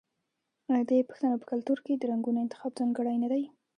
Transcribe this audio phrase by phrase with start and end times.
[0.71, 3.43] آیا د پښتنو په کلتور کې د رنګونو انتخاب ځانګړی نه دی؟